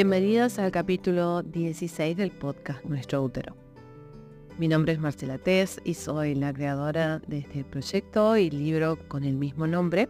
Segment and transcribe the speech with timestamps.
[0.00, 3.56] Bienvenidos al capítulo 16 del podcast Nuestro Útero.
[4.56, 9.24] Mi nombre es Marcela Tess y soy la creadora de este proyecto y libro con
[9.24, 10.08] el mismo nombre.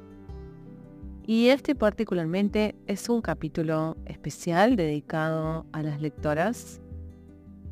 [1.27, 6.83] Y este particularmente es un capítulo especial dedicado a las lectoras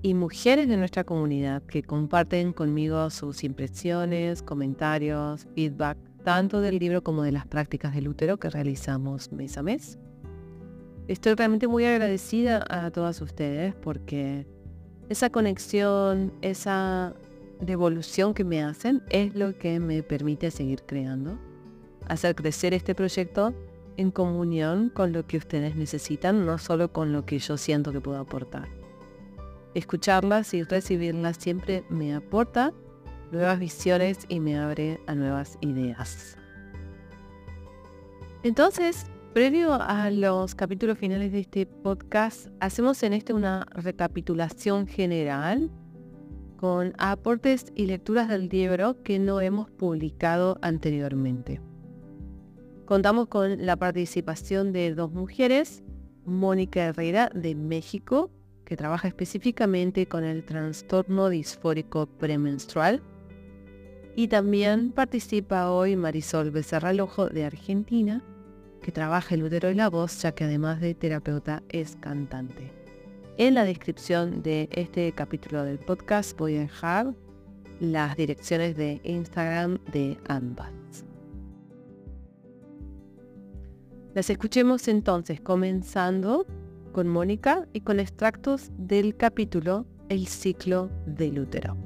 [0.00, 7.02] y mujeres de nuestra comunidad que comparten conmigo sus impresiones, comentarios, feedback, tanto del libro
[7.02, 9.98] como de las prácticas del útero que realizamos mes a mes.
[11.08, 14.44] Estoy realmente muy agradecida a todas ustedes porque
[15.08, 17.14] esa conexión, esa
[17.60, 21.38] devolución que me hacen es lo que me permite seguir creando,
[22.08, 23.54] hacer crecer este proyecto
[23.96, 28.00] en comunión con lo que ustedes necesitan, no solo con lo que yo siento que
[28.00, 28.68] puedo aportar.
[29.74, 32.72] Escucharlas y recibirlas siempre me aporta
[33.30, 36.36] nuevas visiones y me abre a nuevas ideas.
[38.42, 39.06] Entonces,
[39.36, 45.70] previo a los capítulos finales de este podcast, hacemos en este una recapitulación general
[46.56, 51.60] con aportes y lecturas del libro que no hemos publicado anteriormente.
[52.86, 55.84] Contamos con la participación de dos mujeres,
[56.24, 58.30] Mónica Herrera de México,
[58.64, 63.02] que trabaja específicamente con el trastorno disfórico premenstrual,
[64.14, 68.24] y también participa hoy Marisol Becerra Lojo de Argentina,
[68.86, 72.70] que trabaja el útero y la voz, ya que además de terapeuta es cantante.
[73.36, 77.12] En la descripción de este capítulo del podcast voy a dejar
[77.80, 80.70] las direcciones de Instagram de ambas.
[84.14, 86.46] Las escuchemos entonces, comenzando
[86.92, 91.76] con Mónica y con extractos del capítulo El ciclo del útero.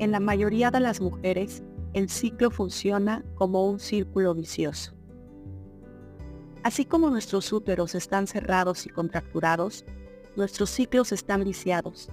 [0.00, 1.62] En la mayoría de las mujeres,
[1.92, 4.94] el ciclo funciona como un círculo vicioso.
[6.62, 9.84] Así como nuestros úteros están cerrados y contracturados,
[10.36, 12.08] nuestros ciclos están viciados.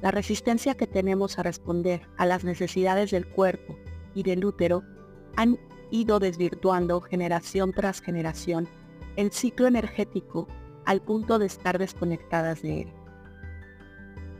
[0.00, 3.76] La resistencia que tenemos a responder a las necesidades del cuerpo
[4.14, 4.82] y del útero
[5.36, 5.58] han
[5.90, 8.66] ido desvirtuando generación tras generación
[9.16, 10.48] el ciclo energético
[10.86, 12.92] al punto de estar desconectadas de él.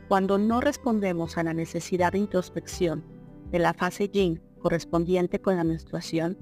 [0.07, 3.03] Cuando no respondemos a la necesidad de introspección
[3.51, 6.37] de la fase yin correspondiente con la menstruación,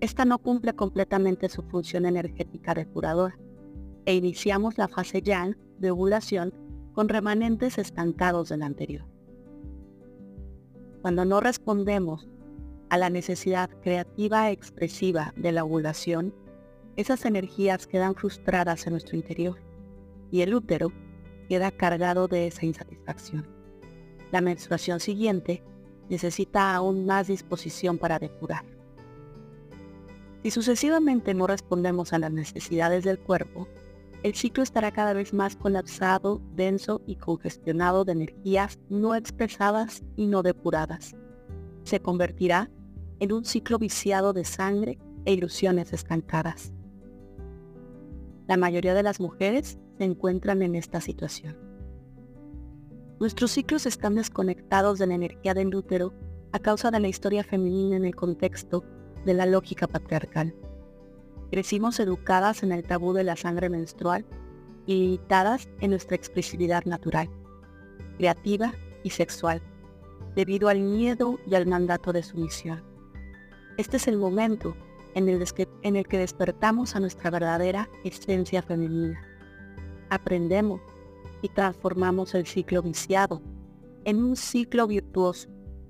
[0.00, 3.38] esta no cumple completamente su función energética depuradora
[4.04, 6.52] e iniciamos la fase yang de ovulación
[6.92, 9.06] con remanentes estancados del anterior.
[11.00, 12.28] Cuando no respondemos
[12.90, 16.34] a la necesidad creativa e expresiva de la ovulación,
[16.96, 19.56] esas energías quedan frustradas en nuestro interior
[20.30, 20.92] y el útero
[21.50, 23.44] queda cargado de esa insatisfacción.
[24.30, 25.64] La menstruación siguiente
[26.08, 28.64] necesita aún más disposición para depurar.
[30.44, 33.66] Si sucesivamente no respondemos a las necesidades del cuerpo,
[34.22, 40.26] el ciclo estará cada vez más colapsado, denso y congestionado de energías no expresadas y
[40.28, 41.16] no depuradas.
[41.82, 42.70] Se convertirá
[43.18, 46.72] en un ciclo viciado de sangre e ilusiones estancadas.
[48.46, 51.58] La mayoría de las mujeres se encuentran en esta situación.
[53.20, 56.14] Nuestros ciclos están desconectados de la energía del útero
[56.52, 58.82] a causa de la historia femenina en el contexto
[59.26, 60.54] de la lógica patriarcal.
[61.50, 64.24] Crecimos educadas en el tabú de la sangre menstrual
[64.86, 67.28] y limitadas en nuestra expresividad natural,
[68.16, 68.72] creativa
[69.02, 69.60] y sexual,
[70.34, 72.82] debido al miedo y al mandato de sumisión.
[73.76, 74.74] Este es el momento
[75.14, 75.44] en el,
[75.82, 79.26] en el que despertamos a nuestra verdadera esencia femenina
[80.10, 80.80] aprendemos
[81.42, 83.40] y transformamos el ciclo viciado
[84.04, 85.48] en un ciclo virtuoso,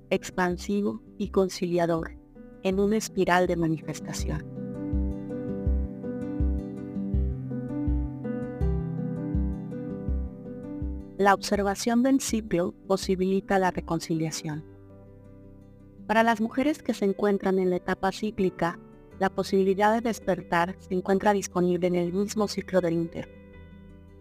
[0.09, 2.17] expansivo y conciliador,
[2.63, 4.45] en una espiral de manifestación.
[11.17, 14.63] La observación del ciclo posibilita la reconciliación.
[16.07, 18.79] Para las mujeres que se encuentran en la etapa cíclica,
[19.19, 23.40] la posibilidad de despertar se encuentra disponible en el mismo ciclo del inter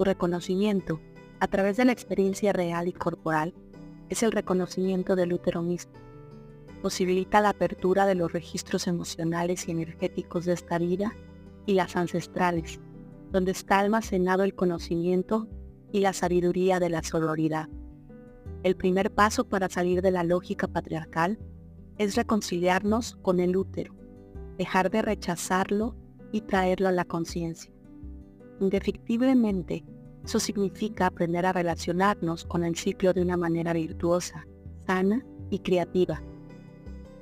[0.00, 0.98] su reconocimiento,
[1.40, 3.52] a través de la experiencia real y corporal,
[4.08, 5.92] es el reconocimiento del útero mismo.
[6.80, 11.12] Posibilita la apertura de los registros emocionales y energéticos de esta vida
[11.66, 12.80] y las ancestrales,
[13.30, 15.48] donde está almacenado el conocimiento
[15.92, 17.68] y la sabiduría de la sororidad.
[18.62, 21.38] El primer paso para salir de la lógica patriarcal
[21.98, 23.94] es reconciliarnos con el útero,
[24.56, 25.94] dejar de rechazarlo
[26.32, 27.70] y traerlo a la conciencia.
[28.60, 29.84] Indefectiblemente,
[30.24, 34.46] eso significa aprender a relacionarnos con el ciclo de una manera virtuosa,
[34.86, 36.22] sana y creativa.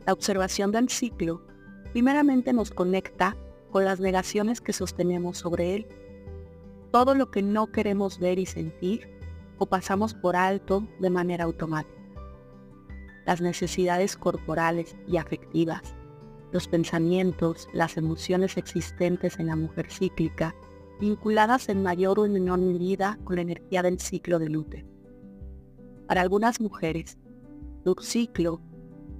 [0.06, 1.49] La observación del ciclo
[1.93, 3.37] Primeramente nos conecta
[3.73, 5.87] con las negaciones que sostenemos sobre él.
[6.93, 9.08] Todo lo que no queremos ver y sentir
[9.58, 11.96] o pasamos por alto de manera automática.
[13.26, 15.94] Las necesidades corporales y afectivas,
[16.52, 20.55] los pensamientos, las emociones existentes en la mujer cíclica,
[21.00, 24.86] vinculadas en mayor o menor medida con la energía del ciclo de útero.
[26.06, 27.18] Para algunas mujeres,
[27.84, 28.60] su ciclo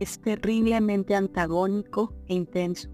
[0.01, 2.89] es terriblemente antagónico e intenso.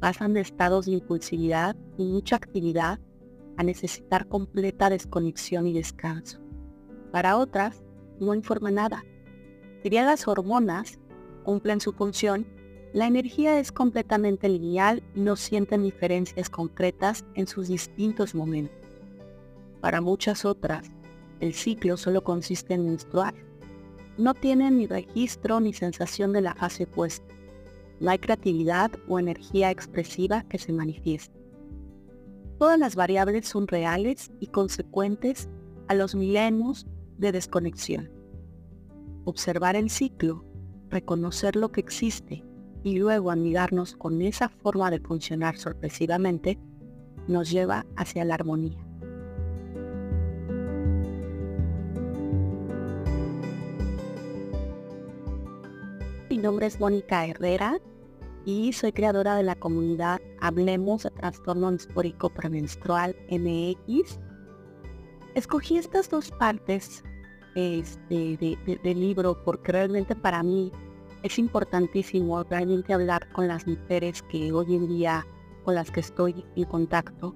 [0.00, 2.98] Pasan de estados de impulsividad y mucha actividad
[3.56, 6.40] a necesitar completa desconexión y descanso.
[7.12, 7.82] Para otras,
[8.18, 9.04] no informa nada.
[9.84, 10.98] Bien las hormonas
[11.44, 12.46] cumplen su función,
[12.92, 18.76] la energía es completamente lineal y no sienten diferencias concretas en sus distintos momentos.
[19.80, 20.90] Para muchas otras,
[21.38, 23.34] el ciclo solo consiste en menstruar.
[24.18, 27.32] No tienen ni registro ni sensación de la fase puesta.
[28.00, 31.38] No hay creatividad o energía expresiva que se manifieste.
[32.58, 35.48] Todas las variables son reales y consecuentes
[35.86, 36.88] a los milenios
[37.18, 38.10] de desconexión.
[39.24, 40.44] Observar el ciclo,
[40.90, 42.49] reconocer lo que existe
[42.82, 46.58] y luego amigarnos con esa forma de funcionar sorpresivamente
[47.28, 48.78] nos lleva hacia la armonía.
[56.30, 57.78] Mi nombre es Mónica Herrera
[58.44, 64.18] y soy creadora de la comunidad Hablemos de Trastorno Histórico Premenstrual MX.
[65.34, 67.04] Escogí estas dos partes
[67.54, 68.38] este,
[68.82, 70.72] del libro porque realmente para mí
[71.22, 75.26] es importantísimo realmente hablar con las mujeres que hoy en día
[75.64, 77.34] con las que estoy en contacto,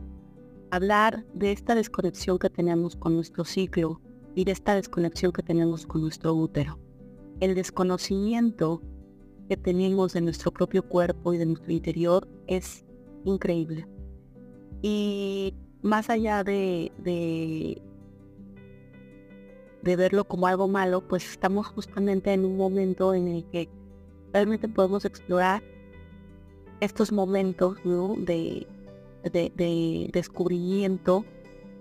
[0.71, 4.01] hablar de esta desconexión que tenemos con nuestro ciclo
[4.35, 6.79] y de esta desconexión que tenemos con nuestro útero
[7.41, 8.83] el desconocimiento
[9.49, 12.85] que tenemos de nuestro propio cuerpo y de nuestro interior es
[13.25, 13.87] increíble.
[14.83, 17.83] Y más allá de, de,
[19.85, 23.69] verlo como algo malo, pues estamos justamente en un momento en el que
[24.33, 25.63] realmente podemos explorar
[26.81, 28.67] estos momentos de,
[29.23, 31.25] de descubrimiento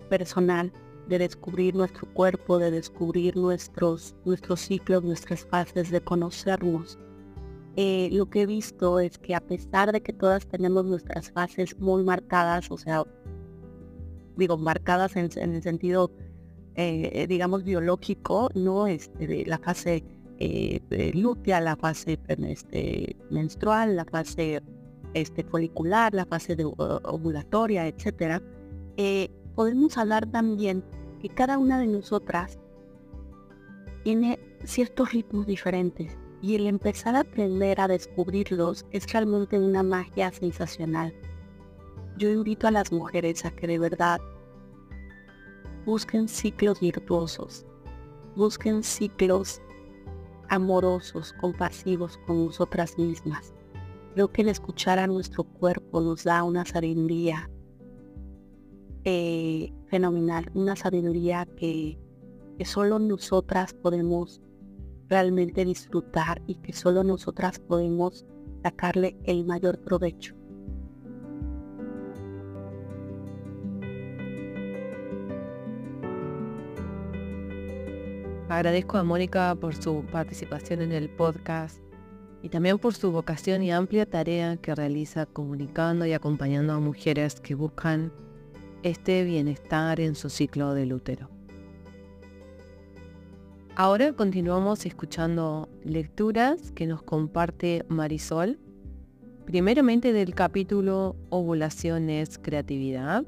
[0.10, 0.72] personal
[1.08, 6.98] de descubrir nuestro cuerpo, de descubrir nuestros, nuestros ciclos, nuestras fases, de conocernos.
[7.76, 11.78] Eh, lo que he visto es que a pesar de que todas tenemos nuestras fases
[11.80, 13.04] muy marcadas, o sea,
[14.38, 16.12] digo, marcadas en, el sentido,
[16.76, 18.88] eh, digamos, biológico, ¿no?
[18.88, 20.04] Este, la fase
[20.40, 24.62] eh, lútea, la fase este, menstrual, la fase
[25.14, 28.42] este, folicular, la fase de, ovulatoria, etcétera,
[29.56, 30.84] podemos hablar también
[31.22, 32.60] que cada una de nosotras
[34.04, 40.32] tiene ciertos ritmos diferentes y el empezar a aprender a descubrirlos es realmente una magia
[40.32, 41.14] sensacional.
[42.18, 44.20] Yo invito a las mujeres a que de verdad
[45.86, 47.66] busquen ciclos virtuosos,
[48.36, 49.62] busquen ciclos
[50.50, 53.54] amorosos, compasivos con nosotras mismas.
[54.14, 57.50] Creo que el escuchar a nuestro cuerpo nos da una sabiduría
[59.04, 61.98] eh, fenomenal, una sabiduría que,
[62.58, 64.40] que solo nosotras podemos
[65.10, 68.26] realmente disfrutar y que solo nosotras podemos
[68.62, 70.36] sacarle el mayor provecho.
[78.54, 81.80] Agradezco a Mónica por su participación en el podcast
[82.44, 87.40] y también por su vocación y amplia tarea que realiza comunicando y acompañando a mujeres
[87.40, 88.14] que buscan
[88.84, 91.32] este bienestar en su ciclo del útero.
[93.76, 98.60] Ahora continuamos escuchando lecturas que nos comparte Marisol,
[99.46, 103.26] primeramente del capítulo Ovulación es creatividad,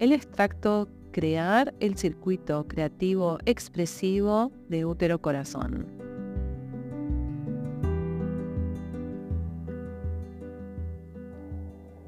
[0.00, 5.86] el extracto Crear el circuito creativo expresivo de útero corazón.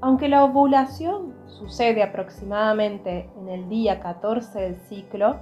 [0.02, 5.36] Aunque la ovulación sucede aproximadamente en el día 14 del ciclo,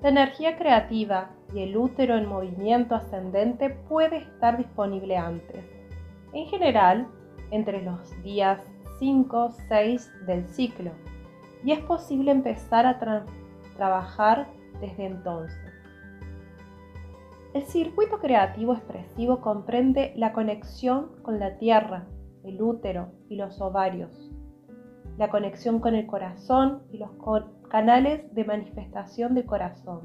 [0.00, 5.62] la energía creativa y el útero en movimiento ascendente puede estar disponible antes.
[6.32, 7.06] En general,
[7.50, 8.60] entre los días
[8.98, 10.90] 5-6 del ciclo,
[11.64, 12.98] y es posible empezar a
[13.76, 14.48] trabajar
[14.80, 15.58] desde entonces.
[17.54, 22.06] El circuito creativo expresivo comprende la conexión con la tierra,
[22.42, 24.30] el útero y los ovarios,
[25.16, 27.10] la conexión con el corazón y los
[27.68, 30.00] canales de manifestación del corazón,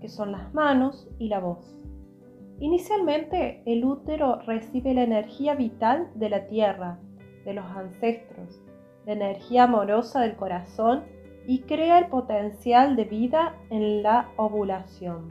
[0.00, 1.76] que son las manos y la voz.
[2.58, 6.98] Inicialmente, el útero recibe la energía vital de la tierra,
[7.44, 8.63] de los ancestros,
[9.06, 11.04] la energía amorosa del corazón
[11.46, 15.28] y crea el potencial de vida en la ovulación.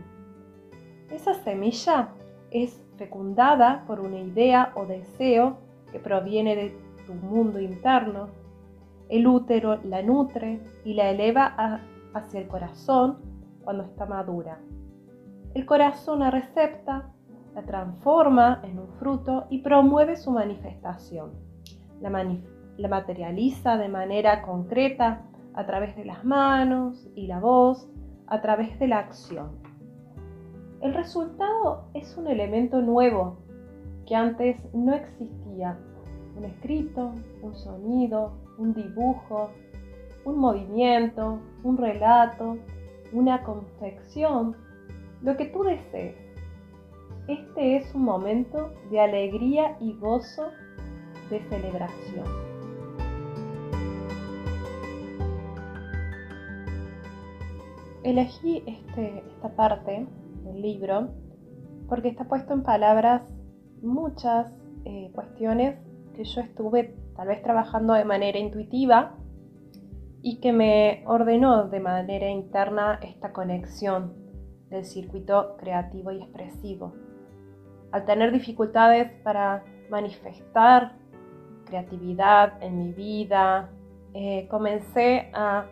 [1.09, 2.09] Esa semilla
[2.51, 5.57] es fecundada por una idea o deseo
[5.91, 8.29] que proviene de tu mundo interno.
[9.09, 11.81] El útero la nutre y la eleva
[12.13, 13.17] hacia el corazón
[13.63, 14.59] cuando está madura.
[15.53, 17.11] El corazón la recepta,
[17.53, 21.31] la transforma en un fruto y promueve su manifestación.
[22.01, 22.09] La,
[22.77, 27.87] la materializa de manera concreta a través de las manos y la voz,
[28.27, 29.51] a través de la acción.
[30.81, 33.37] El resultado es un elemento nuevo
[34.05, 35.77] que antes no existía.
[36.35, 39.51] Un escrito, un sonido, un dibujo,
[40.25, 42.57] un movimiento, un relato,
[43.13, 44.55] una confección,
[45.21, 46.15] lo que tú desees.
[47.27, 50.47] Este es un momento de alegría y gozo,
[51.29, 52.52] de celebración.
[58.03, 60.05] Elegí este, esta parte
[60.43, 61.09] del libro
[61.87, 63.21] porque está puesto en palabras
[63.81, 64.51] muchas
[64.85, 65.77] eh, cuestiones
[66.15, 69.15] que yo estuve tal vez trabajando de manera intuitiva
[70.21, 74.13] y que me ordenó de manera interna esta conexión
[74.69, 76.93] del circuito creativo y expresivo.
[77.91, 80.97] Al tener dificultades para manifestar
[81.65, 83.69] creatividad en mi vida,
[84.13, 85.65] eh, comencé a,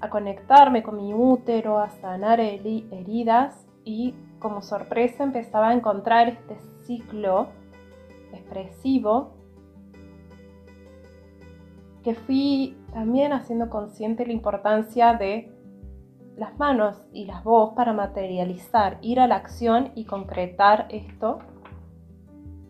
[0.00, 6.56] a, conectarme con mi útero, a sanar heridas y como sorpresa empezaba a encontrar este
[6.84, 7.48] ciclo
[8.32, 9.32] expresivo
[12.02, 15.52] que fui también haciendo consciente la importancia de
[16.36, 21.40] las manos y las voz para materializar, ir a la acción y concretar esto,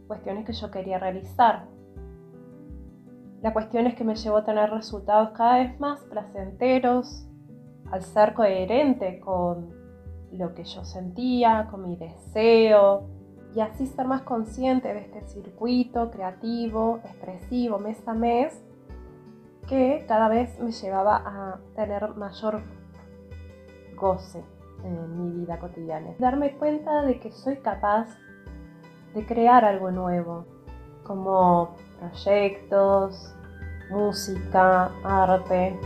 [0.06, 1.66] cuestiones que yo quería realizar.
[3.42, 7.24] La cuestión es que me llevó a tener resultados cada vez más placenteros,
[7.90, 9.70] al ser coherente con
[10.32, 13.08] lo que yo sentía, con mi deseo,
[13.54, 18.60] y así ser más consciente de este circuito creativo, expresivo, mes a mes,
[19.68, 22.62] que cada vez me llevaba a tener mayor
[23.96, 24.42] goce
[24.84, 26.10] en mi vida cotidiana.
[26.18, 28.08] Darme cuenta de que soy capaz
[29.14, 30.44] de crear algo nuevo,
[31.04, 33.34] como proyectos,
[33.90, 35.78] música, arte.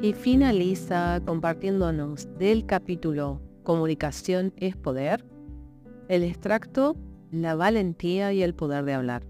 [0.00, 5.24] Y finaliza compartiéndonos del capítulo Comunicación es Poder
[6.12, 6.94] el extracto
[7.30, 9.22] La valentía y el poder de hablar.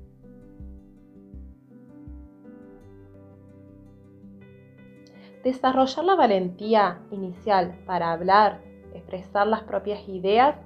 [5.45, 8.61] Desarrollar la valentía inicial para hablar,
[8.95, 10.57] expresar las propias ideas,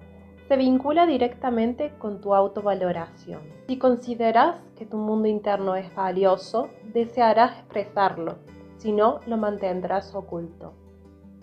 [0.48, 3.40] se vincula directamente con tu autovaloración.
[3.66, 8.36] Si consideras que tu mundo interno es valioso, desearás expresarlo,
[8.76, 10.74] si no, lo mantendrás oculto.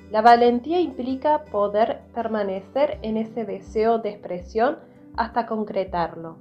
[0.10, 4.78] La valentía implica poder permanecer en ese deseo de expresión
[5.18, 6.38] hasta concretarlo.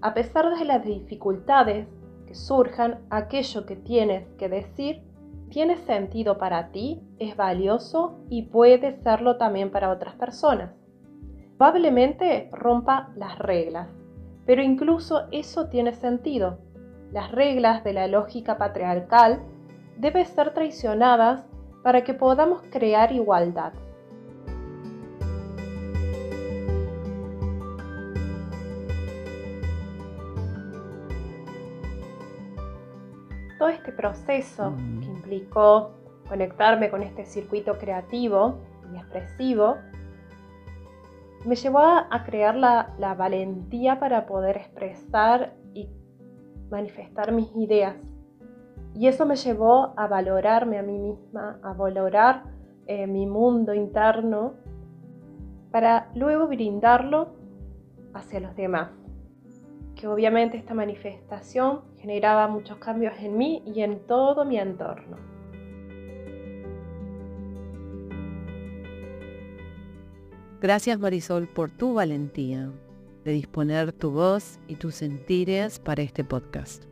[0.00, 1.86] A pesar de las dificultades
[2.26, 5.02] que surjan, aquello que tienes que decir
[5.50, 10.70] tiene sentido para ti, es valioso y puede serlo también para otras personas.
[11.56, 13.88] Probablemente rompa las reglas,
[14.44, 16.58] pero incluso eso tiene sentido.
[17.12, 19.40] Las reglas de la lógica patriarcal
[19.96, 21.46] deben ser traicionadas
[21.82, 23.72] para que podamos crear igualdad.
[33.58, 35.00] Todo este proceso Mm.
[35.00, 35.90] que implicó
[36.28, 38.58] conectarme con este circuito creativo
[38.92, 39.76] y expresivo
[41.44, 45.88] me llevó a, crear la, la valentía para poder expresar y
[46.70, 47.94] manifestar mis ideas
[48.96, 52.44] y eso me llevó a valorarme a mí misma, a valorar
[52.86, 54.54] eh, mi mundo interno,
[55.70, 57.28] para luego brindarlo
[58.14, 58.88] hacia los demás.
[59.96, 65.16] Que obviamente esta manifestación generaba muchos cambios en mí y en todo mi entorno.
[70.60, 72.70] Gracias Marisol por tu valentía
[73.24, 76.84] de disponer tu voz y tus sentires para este podcast.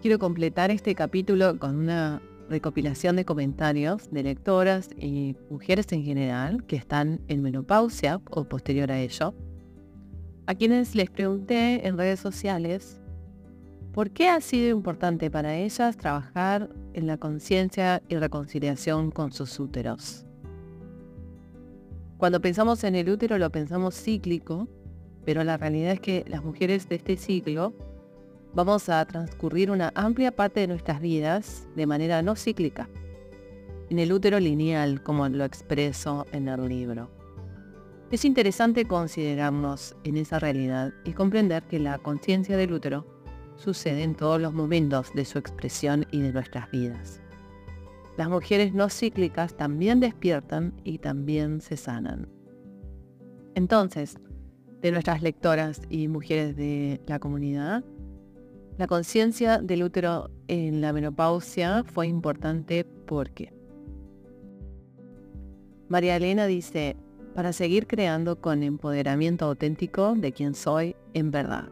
[0.00, 6.64] Quiero completar este capítulo con una recopilación de comentarios de lectoras y mujeres en general
[6.66, 9.34] que están en menopausia o posterior a ello,
[10.50, 13.00] a quienes les pregunté en redes sociales
[13.92, 19.60] ¿Por qué ha sido importante para ellas trabajar en la conciencia y reconciliación con sus
[19.60, 20.26] úteros?
[22.18, 24.66] Cuando pensamos en el útero lo pensamos cíclico,
[25.24, 27.72] pero la realidad es que las mujeres de este ciclo
[28.52, 32.88] vamos a transcurrir una amplia parte de nuestras vidas de manera no cíclica,
[33.88, 37.19] en el útero lineal, como lo expreso en el libro.
[38.10, 43.06] Es interesante considerarnos en esa realidad y comprender que la conciencia del útero
[43.54, 47.20] sucede en todos los momentos de su expresión y de nuestras vidas.
[48.16, 52.28] Las mujeres no cíclicas también despiertan y también se sanan.
[53.54, 54.18] Entonces,
[54.80, 57.84] de nuestras lectoras y mujeres de la comunidad,
[58.76, 63.52] la conciencia del útero en la menopausia fue importante porque
[65.88, 66.96] María Elena dice,
[67.34, 71.68] para seguir creando con empoderamiento auténtico de quien soy en verdad.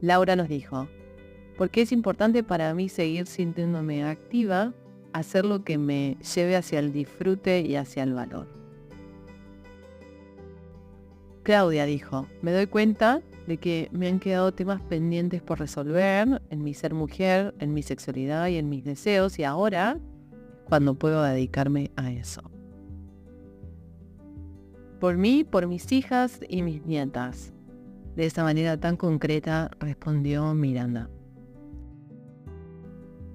[0.00, 0.88] Laura nos dijo,
[1.56, 4.74] porque es importante para mí seguir sintiéndome activa,
[5.12, 8.46] hacer lo que me lleve hacia el disfrute y hacia el valor.
[11.42, 16.64] Claudia dijo, me doy cuenta de que me han quedado temas pendientes por resolver en
[16.64, 19.98] mi ser mujer, en mi sexualidad y en mis deseos y ahora
[20.68, 22.42] cuando puedo dedicarme a eso.
[25.00, 27.52] Por mí, por mis hijas y mis nietas.
[28.16, 31.10] De esa manera tan concreta respondió Miranda.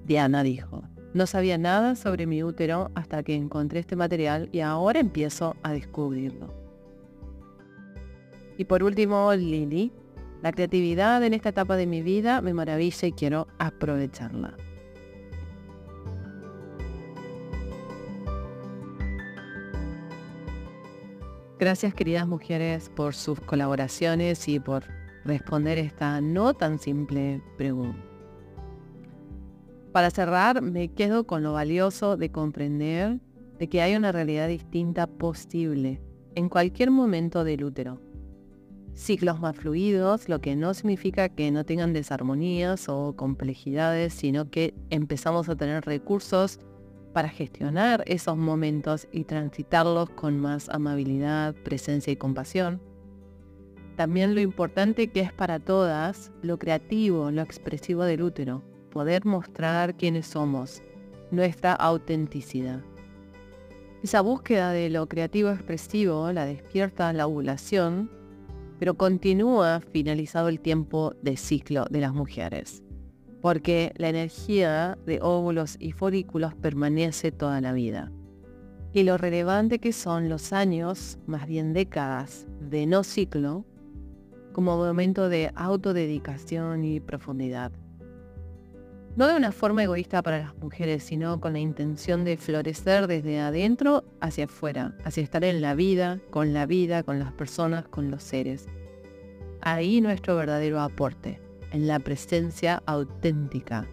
[0.04, 0.82] Diana dijo,
[1.14, 5.72] no sabía nada sobre mi útero hasta que encontré este material y ahora empiezo a
[5.72, 6.52] descubrirlo.
[8.58, 9.92] Y por último, Lily,
[10.42, 14.56] la creatividad en esta etapa de mi vida me maravilla y quiero aprovecharla.
[21.62, 24.82] Gracias queridas mujeres por sus colaboraciones y por
[25.24, 28.02] responder esta no tan simple pregunta.
[29.92, 33.20] Para cerrar, me quedo con lo valioso de comprender
[33.60, 36.02] de que hay una realidad distinta posible
[36.34, 38.00] en cualquier momento del útero
[38.94, 44.74] ciclos más fluidos, lo que no significa que no tengan desarmonías o complejidades, sino que
[44.90, 46.58] empezamos a tener recursos
[47.12, 52.80] para gestionar esos momentos y transitarlos con más amabilidad, presencia y compasión.
[53.96, 59.96] También lo importante que es para todas lo creativo, lo expresivo del útero, poder mostrar
[59.96, 60.82] quiénes somos,
[61.30, 62.80] nuestra autenticidad.
[64.02, 68.22] Esa búsqueda de lo creativo expresivo la despierta la ovulación
[68.82, 72.82] pero continúa finalizado el tiempo de ciclo de las mujeres,
[73.42, 78.10] porque la energía de óvulos y folículos permanece toda la vida.
[78.94, 83.66] Y lo relevante que son los años, más bien décadas, de no ciclo,
[84.52, 87.72] como momento de autodedicación y profundidad
[89.14, 93.40] no de una forma egoísta para las mujeres, sino con la intención de florecer desde
[93.40, 98.10] adentro hacia afuera, hacia estar en la vida, con la vida, con las personas, con
[98.10, 98.66] los seres.
[99.60, 101.40] Ahí nuestro verdadero aporte,
[101.72, 103.86] en la presencia auténtica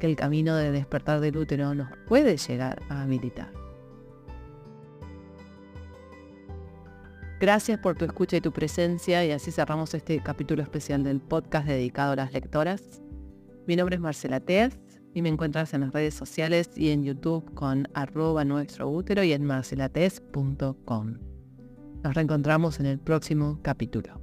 [0.00, 3.52] que el camino de despertar del útero nos puede llegar a habilitar.
[7.40, 11.66] Gracias por tu escucha y tu presencia y así cerramos este capítulo especial del podcast
[11.66, 13.02] dedicado a las lectoras.
[13.66, 14.78] Mi nombre es Marcela Tez
[15.12, 19.32] y me encuentras en las redes sociales y en YouTube con arroba nuestro útero y
[19.32, 21.18] en marcelatez.com.
[22.02, 24.21] Nos reencontramos en el próximo capítulo.